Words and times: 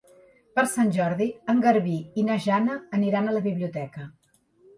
Per 0.53 0.61
Sant 0.69 0.87
Jordi 0.95 1.27
en 1.53 1.59
Garbí 1.65 1.99
i 2.23 2.25
na 2.31 2.39
Jana 2.47 2.79
aniran 3.01 3.29
a 3.29 3.37
la 3.37 3.45
biblioteca. 3.51 4.09